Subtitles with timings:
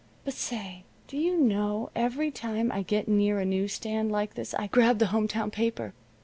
[0.25, 4.55] But say, do you know every time I get near a news stand like this
[4.55, 5.93] I grab the home town paper.